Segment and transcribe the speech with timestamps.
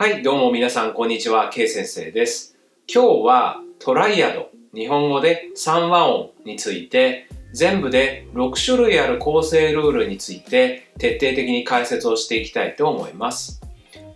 [0.00, 1.50] はい、どうも皆さん、こんにちは。
[1.50, 2.56] K 先生です。
[2.88, 13.60] 今日はトライアド、日本語で3和音について、全部で6種類ある構成ルールについて徹底的に解説をしていきたいと思います。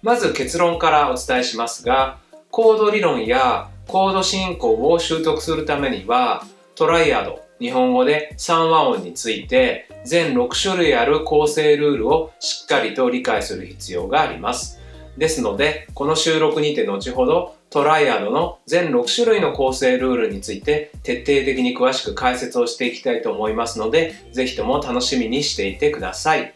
[0.01, 2.19] まず結論からお伝えしますが、
[2.51, 6.47] コード理論やコード進行を習得するためには、
[6.77, 14.81] トライアド、日本語で3和音について全6種類ある構成ルールをしっかりと理解する必要があります。
[15.17, 26.55] ですので、この収録にて後ほどトライアドの全6種類の構成ルールについて徹底的に詳しく解説をしていきたいと思いますので、ぜひとも楽しみにしていてください。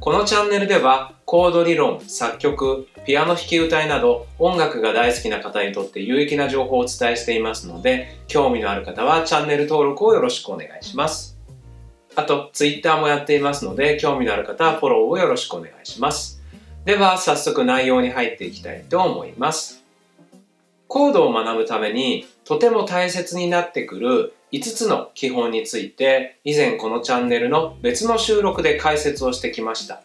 [0.00, 11.38] このチャンネルではコード理論、作曲、ピアノ弾き歌いなど音楽が大好きな方にとって有益な情報をお伝えしていますので、興味のある方はチャンネル登録をよろしくお願いします。
[12.16, 16.39] あと、Twitter もやっていますので、興味のある方はフォローをよろしくお願いします。
[16.84, 19.84] では、早速内容に入っていきたいと思います。
[20.88, 30.02] コードを学ぶためにとても大切になってくる5つの基本について以前このチャンネルの別の収録で解説をしてきました。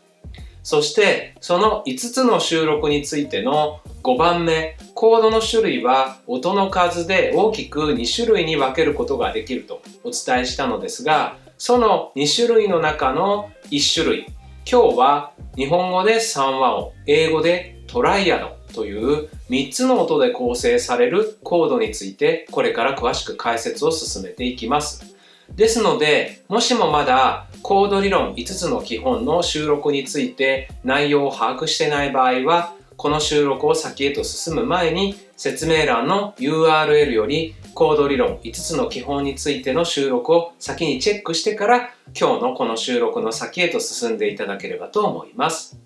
[0.61, 14.27] そしてその5つの収録についての5番目、コードの種類は音の数で大きく2種類に分けることができるとお伝えしたのですが、その2種類の中の1種類、
[14.67, 25.15] 今日は日本語で3和音、英語でトライアドという3つの音で構成されるコードについてこれから詳しく解説を進めていきます。
[25.51, 45.77] ですので、もしもまだコード理論5つの基本の収録について内容を把握してない場合は、この収録を先へと進む前に説明欄の URL よりコード理論5つの基本についての収録を先にチェックしてから今日のこの収録の先へと進んでいただければと思います。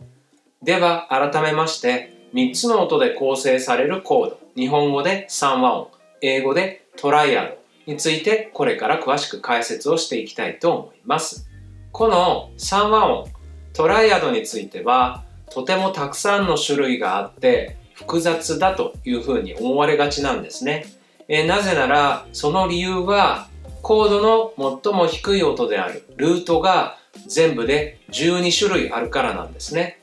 [0.62, 5.88] では改めまして3つの音で構成されるコード日本語で3和音
[6.22, 11.50] 英語でトライアドについてこれから詳しく解説をしていきたいと思います。
[11.92, 13.30] この3和音
[13.74, 20.86] トライアドについてはとてもたくさんの種類があって複雑だというふうに思われがちなんですね。
[21.28, 23.48] えーなぜならその理由は
[23.82, 30.00] コードの最も低い音であるルートが全部で12種類あるからなんですね。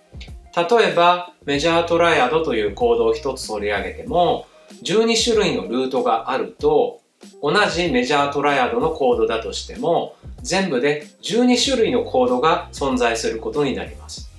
[0.56, 4.46] 例えばメジャートライアドというコードを一つ取り上げても
[4.82, 7.02] 12種類のルートがあると
[7.42, 14.30] 同じメジャートライアドのコードだとしても全部で12種類のコードが存在することになります。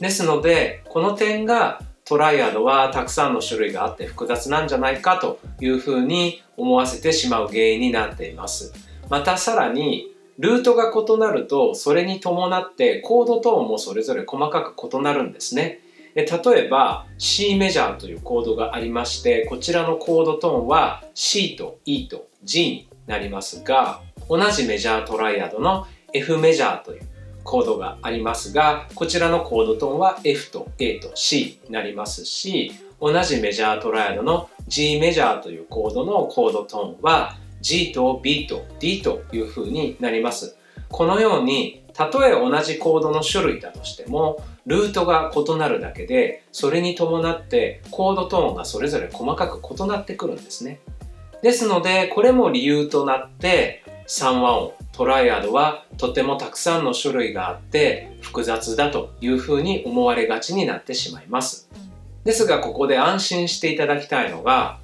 [0.00, 8.72] ですのでこの点がトライアドはたくさんの種類があって複雑なんじゃないかというふうに思わせてしまう原因になっています。
[9.10, 15.80] またさらにルートが異なるとそれに伴ってコードトーンもそれぞれ細かく異なるんですね。
[16.14, 27.02] 例えば C メジャーというコードがありましてこちらのコードトーンは C と E と G になりますが同じメジャートライアドの F メジャーという
[27.46, 40.56] コードがありますがこちらのコードトーンは F と A と C になりますし同じメジャートライアドの G メジャーというコードのコードトーンは G と B と D という風になります。
[40.88, 50.80] このようにたとえ同じコードの種類だとしてもルートが異なるだけでそれに伴ってコードトーンがそれぞれ細かく異なってくるんですね。
[51.42, 61.68] ですのでこれも理由となって3和音トライアドはとてもたくさんの種類があって複雑だというふうに思われがちになってしまいます。
[62.24, 64.78] ですがここで安心していただきたいのが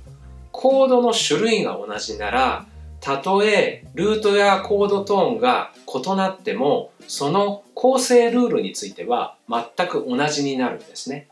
[0.51, 2.67] コードの種類が同じなら
[3.01, 11.29] たとえルートやコードトーンが異なってもその構成ルールについては全く同じになるんですね。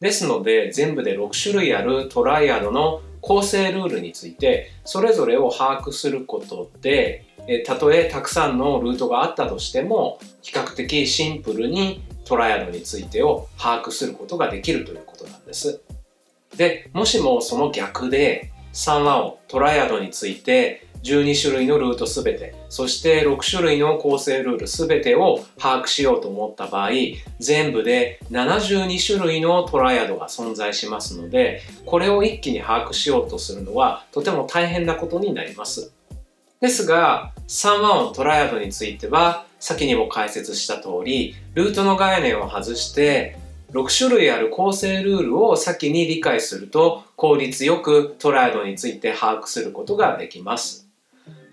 [0.00, 7.24] ですので全部で6種類あるトライアドの構成ルールについてそれぞれを把握することで
[7.66, 15.80] たとえたくさんのルートがあったとしても比較的シンプルにトライアドについてを把握することができるということなんです。
[16.56, 22.54] でもしもその逆で3話をトライアドについて12種類のルートすべて。
[22.68, 26.90] そして6種類の構成ルールすべてを把握しようと思った場合
[27.38, 35.92] 全部で72種類のトライアドが存在しますのでこれを一気に把握しようとするのはとても大変なことになります。
[36.60, 43.38] ですが3和音トライアドについては先にも解説した通りルートの概念を外して
[43.72, 50.85] 6種類ある構成ルールを先に理解すると効率よくトライアドについて把握することができます。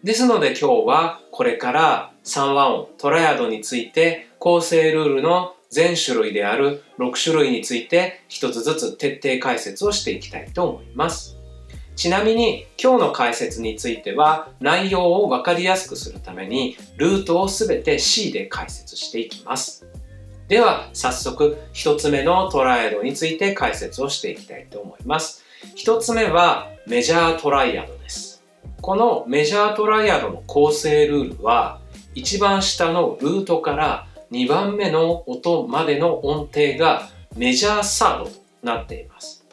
[0.04, 11.38] ですので今日はこれから3和音トライアドについて構成ルールの全種類である6種類について一つずつ徹底解説をしていきたいと思います。
[11.96, 19.88] ちなみに今日の解説については内容をわかりやすくするためにルートをすべて C で解説していきます。
[20.50, 25.46] では早速一つ目のトライアドについて解説をしていきたいと思います。
[25.76, 28.03] 一つ目はメジャートライアド。
[28.84, 31.80] このメジャートライアドの構成ルールは
[32.16, 37.08] 一番下のルートから2番目の音までの音程が
[37.38, 38.32] メジャーサードと
[38.62, 39.46] なっています。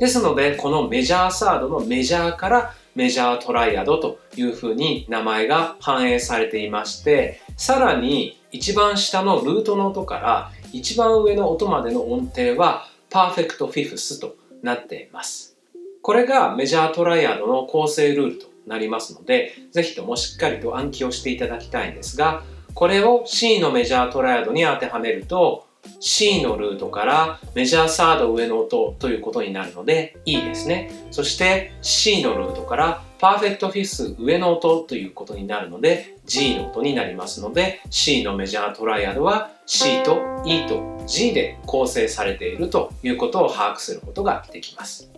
[0.00, 14.34] ですので、このメジャーサードのメジャーからメジャートライアドというふうに名前が反映されていまして、さらに一番下のルートの音から一番上の音までの音程はパーフェクトフィフスと
[14.64, 15.56] なっています。
[16.02, 22.42] これがメジャートライアドの構成ルールとなりますので、ぜひともしっかりと暗記をしていただきたいんですが、
[22.74, 25.66] これを C のメジャートライアドに当てはめると
[26.00, 30.90] C のルートからメジャーサード上の音ということになるので E ですね。
[31.10, 45.10] そして C のルートからパーフェクトフィス上の音ということになるので G の音になりますので C のメジャートライアドは C と E と G で構成されているということを把握することができます。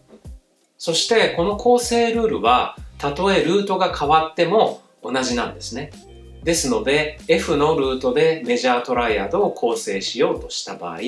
[0.78, 5.90] そしてこの構成ルールはたとえルートが変わっても同じなんですね。
[6.44, 10.98] ですので F のルートでメジャートライアドを構成しようとした場合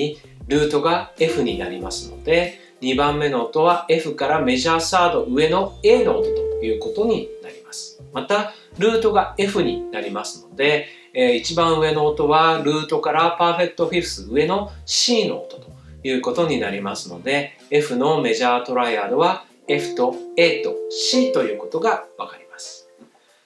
[0.47, 15.71] ルートが F になりますので2番目の音は F からメジャーサード上の A の音ということになりますまたルートが F になりますので、えー、一番上の音はルートからパーフェクトフィフス上の C の音と
[16.03, 22.89] いうことになりますので F のメジャートライアドは F と A と C ということがわかります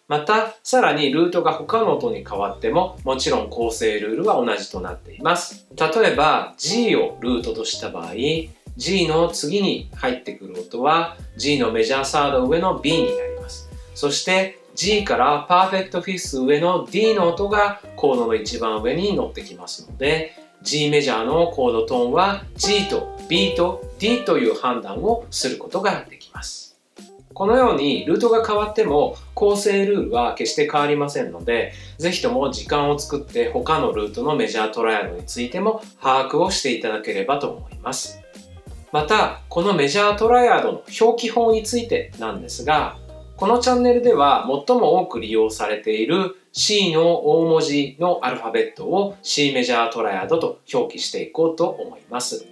[0.07, 5.67] また、さらにルートが他の音に変わっても、もちろん構成ルールは同じとなっています。
[5.75, 8.13] 例えば、G をルートとした場合、
[8.77, 13.69] G の次に入ってくる音は G のメジャーサード上の B になります。
[13.95, 26.77] そして G からパーフェクトフィス上の D の音がコードの一番上に乗ってきますので G メジャーのコードトーンは G と B と D という判断をすることができます。
[27.33, 38.19] このようにルートが変わっても構成ルールは決して変わりませんので、ぜひとも時間を作って他のルートのメジャートライアルについても把握をしていただければと思います。
[38.92, 42.98] また、このメジャートライアドの表記法についてなんですが、
[43.38, 52.48] このチャンネルでは最も多く利用されている C の大文字のアルファベットを C メジャートライアドと表記していこうと思います。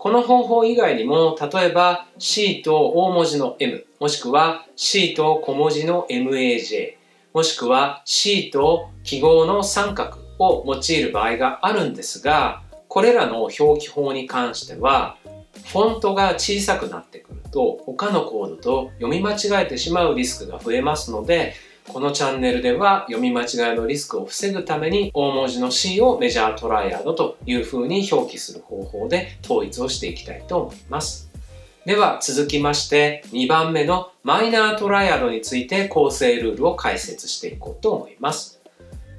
[0.00, 6.94] この方法以外にも、例えば C と大文字の M、もしくは C と小文字の MAJ、
[7.32, 15.18] もしくは C と記号の三角を用いる場合があるんですが、これらの表記法に関しては、
[15.66, 21.54] フォントが小さくなってくると他のコードと読み間違えてしまうリスクが増えますので
[21.88, 31.30] このチャンネルでは読み間違いのリスクを防ぐために大文字の C をメジャートライアドという風に表記する方法で統一をしていきたいと思います。
[31.84, 38.60] では続きまして2番目のマイナートライアドについて構成ルールを解説していこうと思います。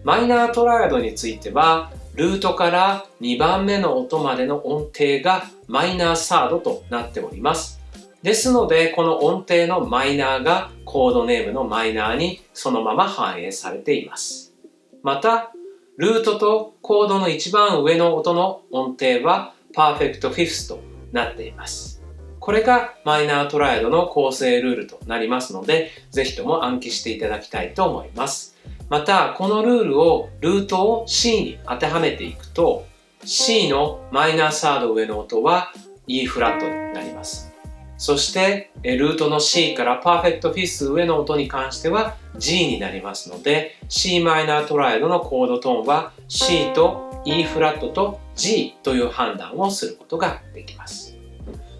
[0.03, 7.79] マイナートライアドについてはルートから2番目の音までの音程がマイナーサードとなっております。
[8.23, 14.55] ですので、この音程のマイナーがコードネームのマイナーにそのまま反映されています。
[15.03, 15.51] また、
[15.97, 20.79] ルートとコードの一番上の音の音程はパーフェクトフィフスと
[21.11, 22.01] なっています。
[22.39, 28.56] これがマイナートライドの構成ルールとなりますので、ぜひとも暗記していただきたいと思います。
[28.89, 32.85] また、このルールをルートを C に当てはめていくと、
[33.23, 35.73] C のマイナーサード上の音は
[36.07, 37.51] E フラットになります。
[37.97, 51.17] そして、ルートの C からパーフェクトフィス上の音に関しては G になりますので c マイナートライドのコードトーンは C と E フラットと G という判断をすることができます。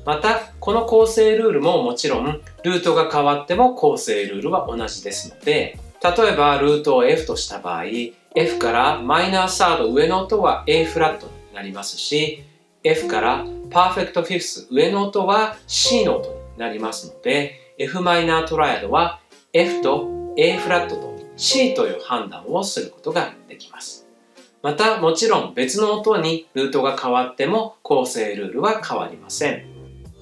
[0.06, 7.86] また、この構成ルールももちろんルートが変わっても構成ルールは同じですので例えばルートを F とした場合
[8.36, 12.44] F からマイナーサード上の音は A フラットになりますし
[12.84, 19.20] F からパーフェクトフィフス上の音は C の音になりますので f マイナートライアドは
[19.54, 24.08] F と A フラットと C という判断をすることができます。
[24.64, 29.77] またもちろん別の音にルートが変わっても構成ルールは変わりません。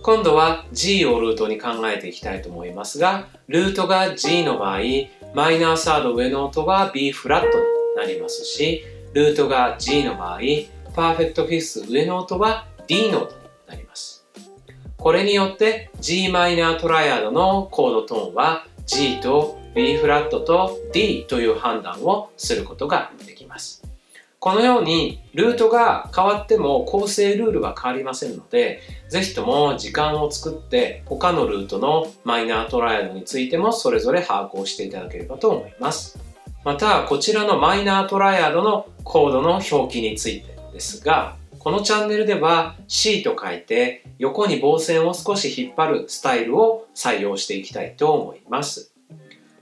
[0.05, 4.81] 今度は G をルートに考えていきたいと思いますが、ルートが G の場合、
[5.33, 7.63] マイナーサード上の音は B フラットに
[7.97, 8.83] なりますし、
[9.13, 10.41] ルートが G の場合、
[10.93, 14.27] パーフェクトフィフス上の音は D の音になります。
[14.95, 23.34] これによって g マイナートライアドのコードトーンは G と B フラットと D という判断をすることができます。
[24.45, 36.19] このようにルートが変わっても構成ルールは変わりませんので、ぜひとも時間を作って他のルートのマイナートライアドについてもそれぞれ把握をしていただければと思います。
[36.63, 48.93] また、こちらのマイナートライアドのコードの表記についてですが、このチャンネルでは C と書いて横に棒線を少し引っ張るスタイルを採用していきたいと思います。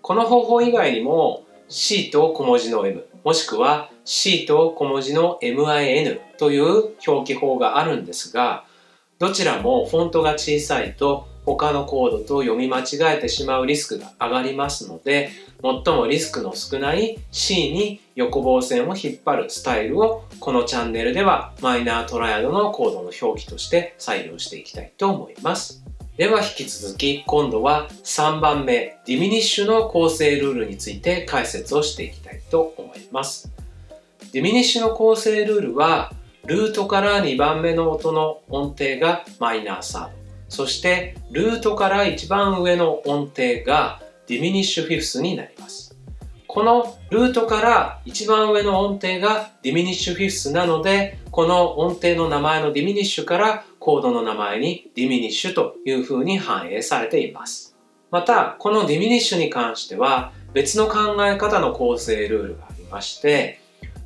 [0.02, 8.66] この方法以外にも C と小文字の M もしくは C と小文字の MIN という表記法があるんですが
[9.20, 15.30] どちらもフォントが小さいと他のコードと読み間違えてしまうリスクが上がりますので
[15.62, 25.84] 最もリスクの少ない C に横棒線を引っ張るスタイルをこのチャンネルではマイナートライアドのコードの表記として採用していきたいと思います。
[26.18, 33.63] では引き続き今度は3番目ディミニッシュの構成ルールについて解説をしていきたいと思います。
[34.34, 36.12] ディミニッシュの構成ルールは
[36.46, 40.16] ルートから2番目の音の音程がマイナーサード
[40.50, 45.96] そしてルートから一番上の音程がディミニッシュフィフスになります。
[46.48, 57.76] このルートから一番上の音程がディミニッシュフィフスなのでこの音程の名前のディミニッシュからコードの名前にディミニッシュという風に反映されています。
[58.12, 63.63] また、このディミニッシュに関しては別の考え方の構成ルールがありまして、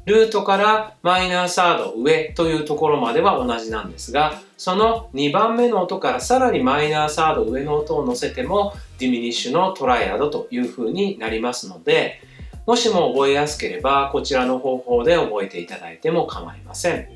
[0.08, 12.22] ルートからマイナーサード上というところまでは同じなんですが、その2番目の音からさらにマイナーサード上の音を乗せてもディミニッシュのトライアドという風になりますので、
[12.66, 17.10] もしも覚えやすければこちらの方法で覚えていただいても構いません。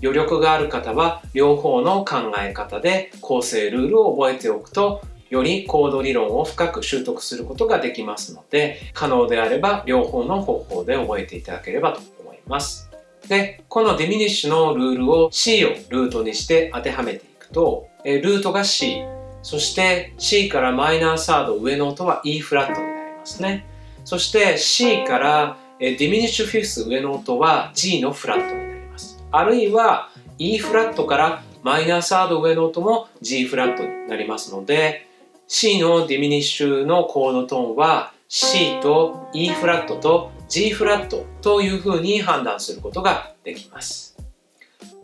[0.00, 12.00] 余力がある方は両方の考え方で構成ルールを覚えておくとよりコード理論を深く習得することができますので可能であれば両方の方法で覚えていただければと
[12.46, 12.90] ます。
[13.28, 19.04] で、このディミニッシュのルールを C をルートにして当てはめていくと、えルートが C、
[19.42, 23.66] そして C からマイナーサード上の音は E フラットになりますね。
[24.04, 29.22] そして C からディミニッシュフィフス上の音は G のフラットになります。
[29.30, 35.06] あるいは E フラットからマイナーサード上の音も G フラットになりますので
[35.48, 44.16] C のディミニッシュのコードトーンは C と E フラットと G フラットというふうに判断することができます。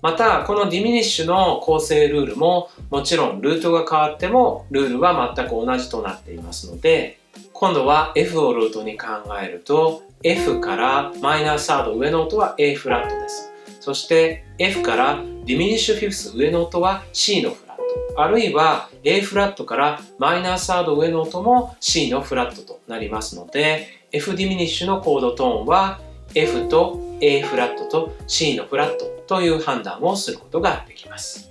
[0.03, 7.21] また、このディミニッシュの構成ルールももちろんルートが変わってもルールは全く同じとなっていますので
[7.53, 9.07] 今度は F をルートに考
[9.41, 13.53] えると F から minor third 上の音は A フラットです。
[13.81, 17.72] そして F から diminish fifth 上の音は C のフラット。
[18.17, 26.01] あるいは A フラットから minor third 上の音も C のフラットとなりますので F ディミニッシュのコードトーンは
[26.35, 31.51] F と A フラットと C のフラットという判断をすることができます。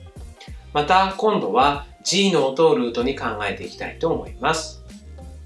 [0.73, 4.83] また今度は G の音をルートに考えていきたいと思います。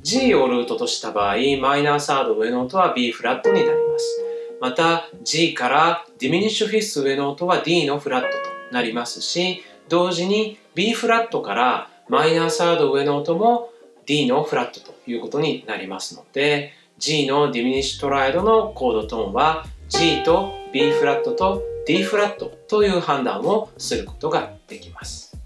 [0.04, 4.22] G をルートとした場合、 minor third 上の音は B フラットになります。
[4.62, 8.34] また G から diminish fifth 上の音は D のフラットと
[8.72, 13.70] なりますし同時に B フラットから minor third 上の音も
[14.06, 25.38] D のフラットということになりますので G のディミニッシュトライアドのコードトーンは G と B フラットと D フラットという判断をすることができます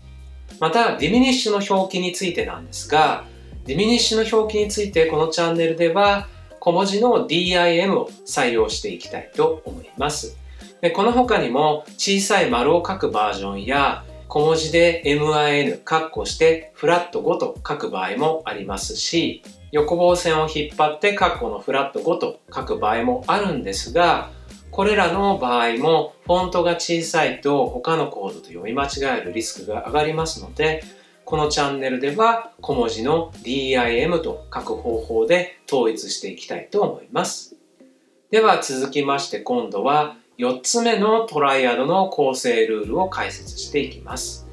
[0.60, 3.25] またディミニッシュの表記についてなんですが
[3.65, 6.27] ディミニッシュの表記についてこのチャンネルでは
[6.60, 10.38] 小文字の DIM を採用していきたいと思います。
[10.81, 24.29] でこの他にも小さい丸を書くバージョンや小文字で MIN カッコしてフラット5と書く場合もありますし横棒線を引っ張ってカッコのフラット5と書く場合もあるんですが
[24.69, 30.83] これらの場合もフォントが小さいと他のコードと読み間違えるリスクが上がりますので
[31.25, 37.55] このチャンネルでは小文字の DIM と書く方法で統一していきたいと思います。
[38.29, 44.48] では続きまして今度は4つ目のトライアドの構成ルールを解説していきます。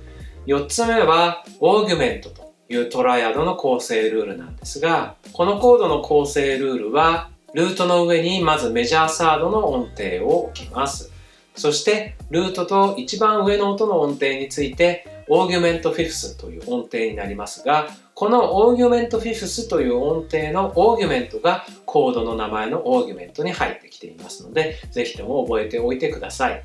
[0.49, 11.13] 4つ目はオーギュメントというトライアドの構成ルールなんですが、このコードの構成ルールはルートの上にまずメジャーサードの音程を置きます。
[11.57, 26.63] そしてルートと一番上の音の音程についてオーギュメントフィフスという音程になりますが、このオーギュメントフィフスという音程のオーギュメントがコードの名前のオーギュメントに入ってきていますので、ぜひとも覚えておいてください。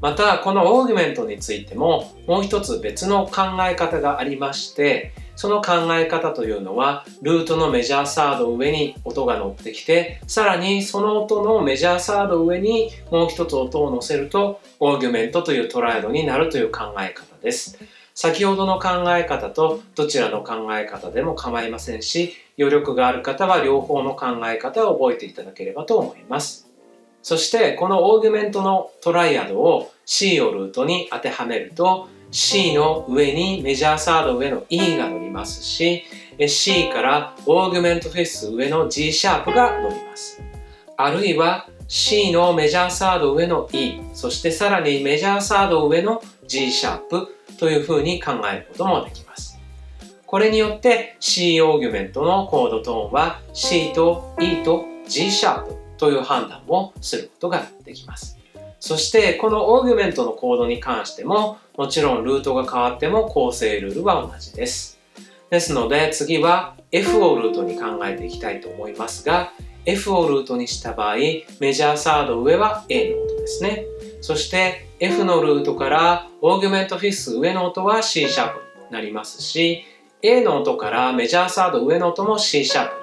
[0.00, 17.78] またこのオーギュメントについてももう一つ別の考え方がありましてその考え方というのはルートのメジャーサード上に音が乗ってきてさらにその音のメジャーサード上にもう一つ音を乗せるとオーギュメントというトライドになるという考え方です。
[18.14, 26.71] 先ほどの考え方とどちらの考え方でも構いませんし余力がある方は両方の考え方を覚えていただければと思います。
[27.22, 36.04] そしてこのオーギュメントのトライアドを C をルートに当てはめると C の上にメジャーサード上の E が乗りますし
[36.48, 40.42] C からオーギュメントフェス上の G シャープが乗ります。
[40.96, 49.60] あるいは C のメジャーサード上の E そしてさらにメジャーサード上の G シャープというふうに考えることもできます。
[50.26, 58.36] これによって C オーギュメントのコードトーンは C と E と G シャープという判断をすることができます
[58.80, 64.98] そしてこのオーギュメントのコードに関してももちろんルートが変わっても構成ルールは同じです。
[65.48, 69.52] ですので次は F をルートに考えていきたいと思いますが
[69.86, 71.14] F をルートにした場合
[71.60, 73.84] メジャーサード上は A の音ですね。
[74.20, 79.84] そして F のルートからオーギュメントフィス上の音は C シャープになりますし
[80.20, 82.94] A の音からメジャーサード上の音も C シャープ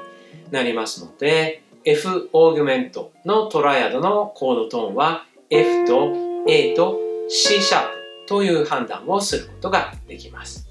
[0.47, 6.13] になりますので F オーギュメントのトライアドのコードトーンは F と
[6.47, 7.89] A と C シャープ
[8.27, 10.67] という判断をすることができます。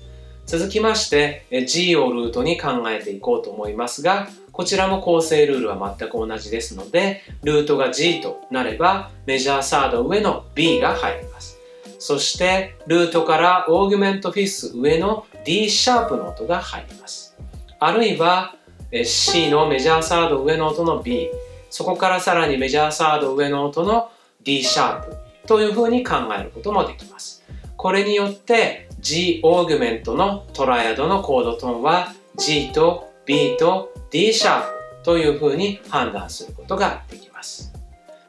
[0.46, 11.58] 続きまして G をルートに考えていこうと思いますがこちらも構成ルールは全く同じですのでルートが G となればメジャーサード上の B が入ります
[11.98, 17.36] そしてルートからオーギュメントフィス上の D シャープの音が入ります
[17.78, 18.54] あるいは
[18.90, 21.28] C のメジャーサード上の音の B
[21.68, 24.10] そこからさらにメジャーサード上の音の
[24.42, 25.16] D シャープ
[25.46, 27.44] というふうに考えることもできます。
[27.76, 37.74] これによって G オーギュメントのトライアドのコードトーンは G と B と D シャープというふうに判断することができます。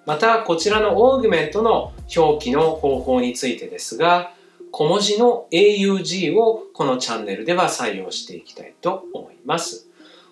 [0.05, 4.33] またこちらのオーギュメントの表記の方法についてですが
[4.71, 9.88] 小文字の AUG をこのチャンネルでは採用していきたいと思います。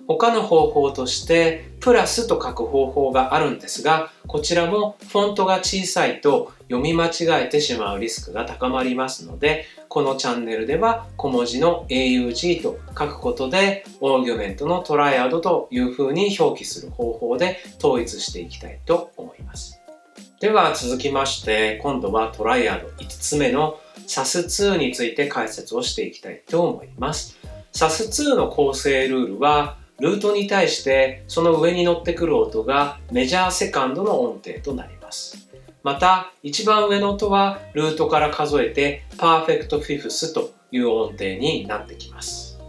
[0.08, 19.82] 他の方法としてプラスと書く方法があるんですがこちらもフォントが小さいと読み間違えてしまうリスクが高まりますのでこのチャンネルでは小文字の AUG と書くことでオーギュメントのトライアドというふうに表記する方法で統一していきたいと思います。
[20.39, 27.38] では続きまして今度はトライアド5つ目の SAS2 について解説をしていきたいと思います。
[27.74, 35.48] SAS2 の構成ルールはルートに対してその上に乗ってくる音がメジャーセカンドの音程となります。
[35.84, 42.60] また一番上の音はルートから数えてパーフェクトフィフスという音程になってきます。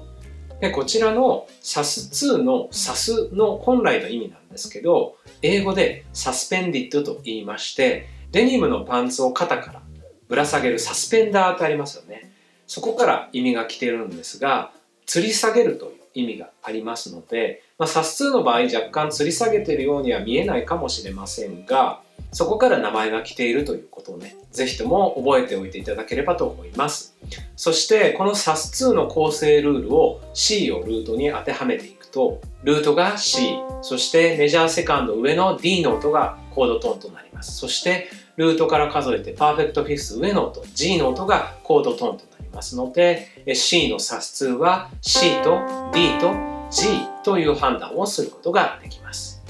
[0.60, 9.82] でこちらの SAS2 の SAS の本来の意味なんですけど英語でサスペンディットと言いましてデニムのパンツを肩から
[10.28, 12.32] ぶら下げるサスペンダーってありますよね。
[12.66, 14.72] そこから意味が来てるんですが
[15.06, 22.00] 吊り下げるという意味がありますので、まあ、冊数の場合若干吊り下げているようには見えないかもしれませんが
[22.32, 27.16] そこから名前が来ているということをね是非とも覚えておいていただければと思います。
[27.56, 37.56] そしてこの SAS2 の構成ルールを C をルートに当てはめていくとルートが C そしてメジャーセカンド上の D の音がコードトーンとなります。
[37.56, 45.60] そしてルートから数えてパーフェクトフィフス上の音 G の音がコードトーンとなますので C の SAS2 は C と
[45.92, 46.32] D と
[46.70, 46.88] G
[47.24, 49.42] という判断をすることができます。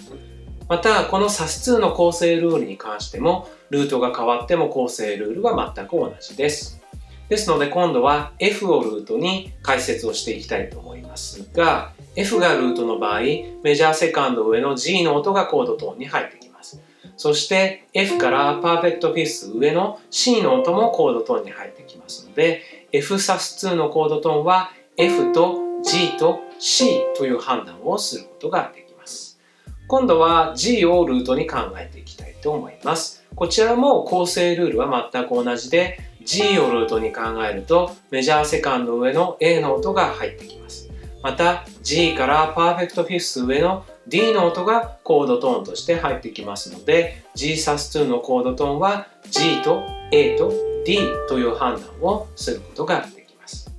[0.69, 6.81] またこの SAS2 の構成ルールに関してもルートが変わっても構成ルールは全く同じです。
[7.29, 16.81] ですので今度は F をルートに解説をしていきたいと思いますが F がルートの場合メジャーセカンド上の G の音がコードトーンに入ってきます。
[17.17, 27.01] そして F から perfect fifth 上の C の音もコードトーンに入ってきますので F sus2 のコードトーンは F と G と C
[27.17, 29.39] という判断をすることができます。
[29.87, 33.25] 今度は G をルートに考えていきたいと思います。
[33.35, 40.91] こちらも構成ルールは全く同じで G をルートに考えると major second 上の A の音が入ってきます。
[41.23, 50.53] また G から perfect fifth 上の D の音がコードトーンとして入ってきますので G sus2 のコードトーンは G と A と
[50.89, 53.71] D という判断をすることができます。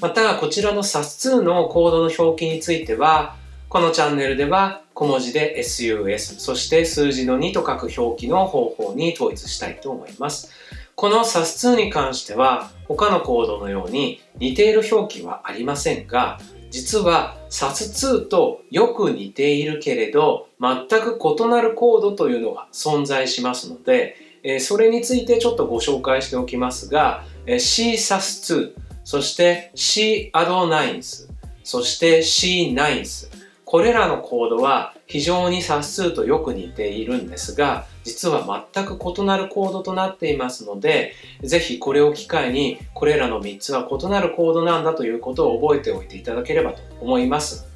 [0.00, 3.36] またこちらの SAS2 のコードの表記については
[3.68, 10.50] このチャンネルでは小文字で SUS そして数字の2と書く表記の方法に統一したいと思います。
[10.94, 16.40] この SAS2 に関しては他のコードのように似ている表記はありませんが
[16.70, 31.28] 実は SAS2 とよく似ているけれど全く異なるコードというのが存在しますのでえそれについてちょっとご紹介しておきますがえ CSAS2 そして C アドナインス
[31.64, 33.28] そして C ナインス
[33.64, 47.75] これらのコードは非常に冊数とよく似ているんですが実は全く異なるコードとなっていますのでぜひこれを機会にこれらの3つは異なるコードなんだということを覚えておいていただければと思います。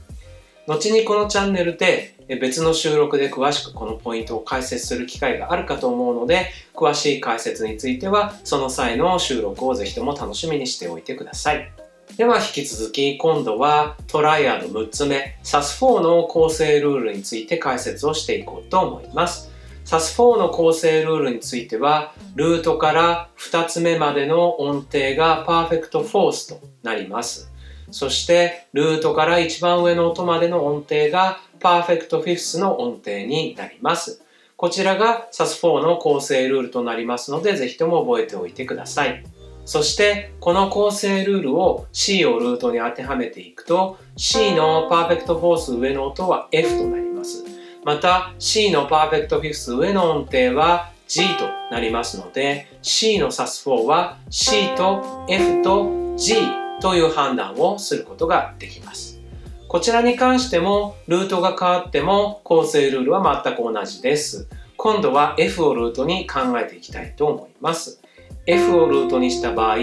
[0.70, 11.72] 後にこのチャンネルで別の収録で詳しくこのポイントを解説する機会があるかと思うので詳しい解説についてはその際の収録をぜひとも楽しみにしておいてください。
[12.16, 19.50] では引き続き今度はトライアド6つ目 sus4 の構成ルールについて解説をしていこうと思います。
[19.86, 27.49] sus4 の構成ルールについてはルートから2つ目までの音程が perfect fourth となります。
[27.90, 34.22] そしてルートから一番上の音までの音程が perfect fifth の音程になります
[34.56, 39.24] こちらが SAS4 の構成ルールとなりますのでぜひとも覚えておいてください
[39.64, 47.44] そしてこの構成ルールを C をルートに当てはめていくと C のパーフェクトフォース上の音は F となります。
[47.84, 59.20] また C のパーフェクトフィフス上の音程は G となりますので C の SAS4 は C と F と G という判断をすることができます。
[59.68, 64.48] こちらに関してもルートが変わっても構成ルールは全く同じです。
[64.76, 68.02] 今度は F をルートに考えていきたいと思います。
[68.46, 69.76] F をルートにした場合、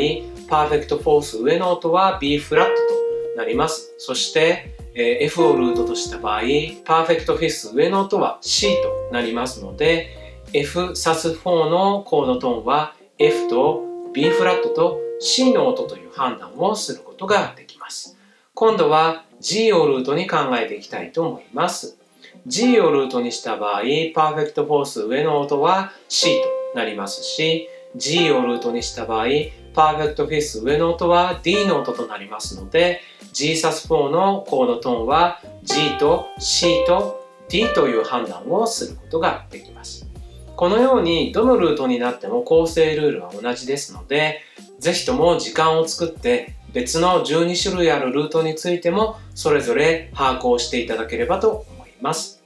[0.49, 3.93] perfect fourth 上の音は B フラットとなります。
[3.97, 6.41] そして、え F をルートとした場合、
[6.83, 13.83] perfect fifth 上の音は C となりますので、F sus4のコードトーンは F と
[14.13, 18.17] B フラットと C の音という判断をすることができます。
[18.53, 21.97] 今度は G をルートに考えていきたいと思います。
[22.45, 23.81] G をルートにした場合、
[24.13, 26.41] perfect fourth 上の音は C
[26.73, 29.25] となりますし、G をルートにした場合、
[29.73, 33.01] perfect fifth 上の音は D の音となりますので、
[33.33, 40.07] G sus4のコードトーンは G と C と D という判断をすることができます。
[40.55, 44.41] このようにどのルートになっても構成ルールは同じですので、
[44.79, 52.43] ぜひとも時間を作って別の12種類あるルートについてもそれぞれ把握をしていただければと思います。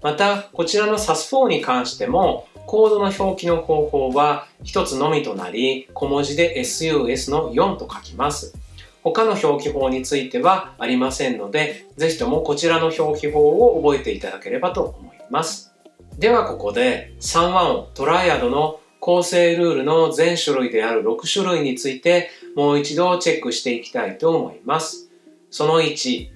[0.00, 8.54] また、こちらの SAS4 に関してもコードの表記の方法は一つのみとなり、小文字で SUS の4と書きます。
[9.02, 15.74] 他の表記法についてはありませんので、ぜひともこちらの表記法を覚えていただければと思います。
[16.18, 25.10] ではここで3和音トライアドの構成ルールの全種類である6種類についてもう一度チェックしていきたいと思います。
[25.50, 26.28] その1、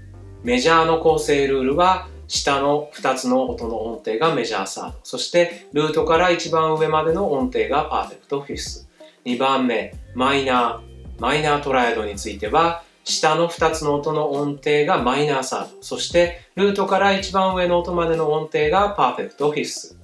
[0.43, 4.99] メジャーの構成ルールは下の2つの音の音程が major third。
[5.03, 8.89] そしてルートから一番上までの音程が perfect fifth。
[9.25, 10.93] 2番目、マイナー。
[11.21, 15.77] マイナートライアドについては、下の2つの音の音程が minor third。
[15.81, 20.02] そしてルートから一番上の音までの音程が perfect fifth。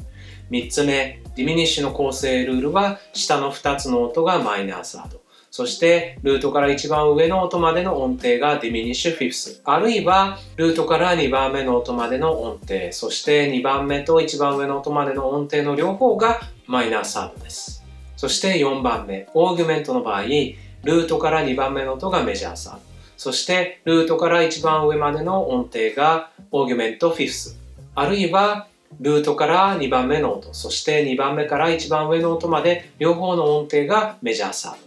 [0.51, 5.21] 3つ目、ディミニッシュの構成ルールは下の2つの音が minor third。
[5.51, 9.61] そしてルートから一番上の音までの音程が diminish fifth。
[9.65, 12.93] あるいはルートから2番目の音までの音程。
[12.93, 17.83] そして2番目と一番上の音までの音程の両方が minor third です。
[18.17, 22.81] そして4番目、オーギュメントの場合、ルートから2番目の音が major third。
[23.17, 27.59] そしてルートから一番上までの音程が augment fifth。
[27.95, 28.69] あるいは
[29.01, 34.79] ルートから2番目の音、そして2番目から一番上の音まで両方の音程が major third。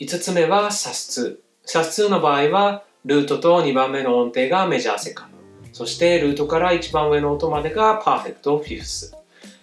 [0.00, 1.38] 5つ目は sus2。
[1.66, 5.38] sus2 の場合は、ルートと2番目の音程が major second。
[5.72, 9.16] そしてルートから一番上の音までが perfect fifth。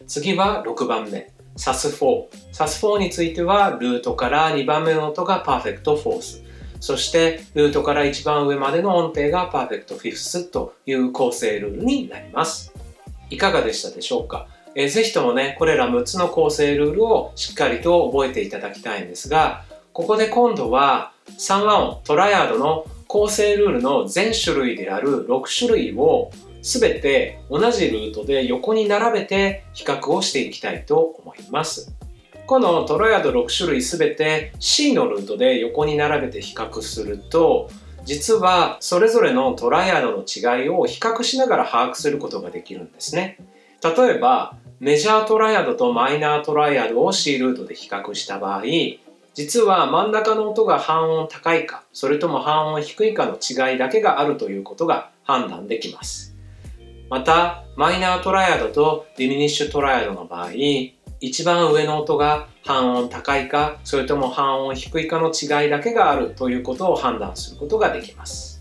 [0.07, 1.31] 次は6番目。
[1.57, 2.25] sus4。
[2.51, 6.43] sus4 については、ルートから2番目の音が perfect fourth。
[6.81, 12.74] そして、ルートから一番上までの音程が perfect fifth という構成ルールになります。
[13.29, 14.47] いかがでしたでしょうか？
[14.75, 31.95] えー、ぜひともね、これら6つの構成ルールをしっかりと覚えていただきたいんですが、ここで今度は3和音トライアードの構成ルールの全種類である6種類を全て同じルートで横に並べて比較をしていきたいと思います。
[32.45, 37.69] このトライアド6種類全て C のルートで横に並べて比較すると
[38.05, 43.37] 実はそれぞれのトライアドの違いを比較しながら把握することができるんですね。
[43.83, 48.63] 例えばメジャートライアドとマイナートライアドを C ルートで比較した場合、
[49.33, 56.35] 実は真ん中の音が半音高いか、それとも半音低いかの違いだけがあるということが判断できます。
[57.09, 60.51] また、マイナートライアドとディミニッシュトライアドの場合、
[61.19, 68.55] 一番上の音が半音高いか、それとも半音低いかの違いだけがあるということを判断することができます。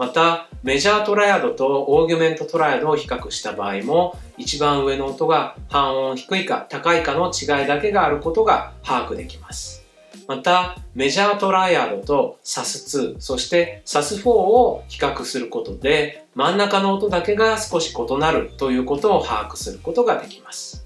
[0.00, 9.84] またメジャートライアドとオーギュメントトライアドを比較した場合も一番上の音が半音低いか高いかの違いだけがあることが把握できます
[10.26, 20.82] またメジャートライアドと SAS2 そして SAS4 を比較することで真ん中の音だけが少し異なるということを把握することができます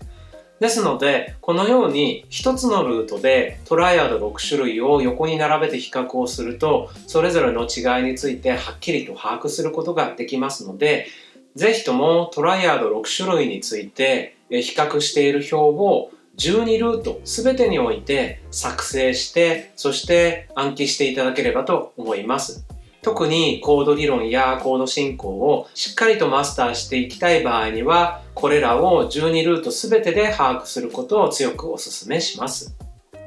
[0.61, 11.07] ですので、このように一つのルートでトライアド6種類を横に並べて比較をすると、それぞれの違いについてはっきりと把握することができますので、
[11.55, 22.65] ぜひともトライアド6種類について比較している表を12ルート全てにおいて作成して、そして暗記していただければと思います。
[23.05, 32.75] 特にコード理論やコード進行をしっかりとマスターしていきたい場合には、これらを12ルート全てで把握することを強くお勧めします。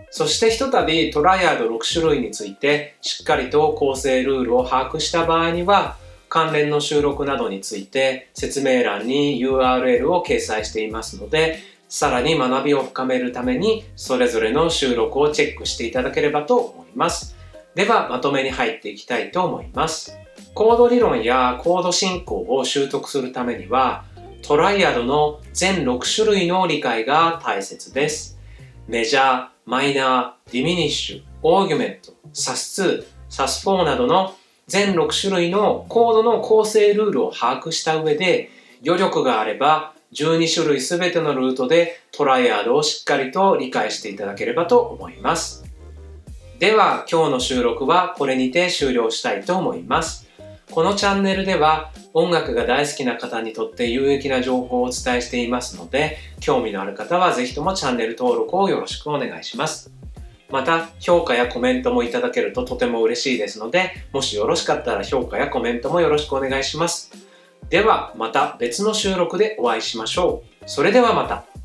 [0.10, 5.96] そしてひとたびトライアード6種類についてしっかりと構成ルールを把握した場合には、
[6.28, 17.37] 関連の収録などについて説明欄に URL を掲載していますので、さらに学びを深めるためにそれぞれの収録をチェックしていただければと思います。
[17.78, 20.18] ではまとめに入っていきたいと思います。
[20.56, 24.04] コード理論やコード進行を習得するためには
[24.42, 28.40] トライアドの全6種類の理解が大切です。
[28.88, 34.34] メジャー、マイナー、ディミニッシュ、オーギュメント、 sus2、 sus4などの
[34.66, 38.50] 全6種類のコードの構成ルールを把握した上で
[38.84, 45.67] 余力があれば12種類すべてのルートでトライアードをしっかりと理解していただければと思います。
[46.60, 50.28] では今日の収録はこれにて終了したいと思います。
[50.72, 59.92] このチャンネルでは音楽が大好きな方にとって有益な情報をお伝えしていますので、興味のある方はぜひともチャンネル登録をよろしくお願いします。
[60.50, 67.12] また、評価やコメントもいただけるととても嬉しいですので、もしよろしかったら評価やコメントもよろしくお願いします。
[67.70, 70.70] では、また別の収録でお会いしましょう。
[70.70, 71.57] それではまた。